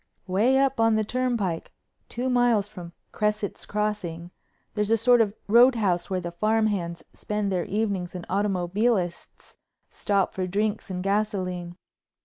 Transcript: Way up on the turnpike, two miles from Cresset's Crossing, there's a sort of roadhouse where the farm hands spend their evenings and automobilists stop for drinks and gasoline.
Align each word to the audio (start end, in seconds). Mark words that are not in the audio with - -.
Way 0.25 0.57
up 0.57 0.79
on 0.79 0.95
the 0.95 1.03
turnpike, 1.03 1.71
two 2.09 2.27
miles 2.27 2.67
from 2.67 2.93
Cresset's 3.11 3.67
Crossing, 3.67 4.31
there's 4.73 4.89
a 4.89 4.97
sort 4.97 5.21
of 5.21 5.35
roadhouse 5.47 6.09
where 6.09 6.19
the 6.19 6.31
farm 6.31 6.65
hands 6.65 7.03
spend 7.13 7.51
their 7.51 7.65
evenings 7.65 8.15
and 8.15 8.25
automobilists 8.27 9.57
stop 9.91 10.33
for 10.33 10.47
drinks 10.47 10.89
and 10.89 11.03
gasoline. 11.03 11.77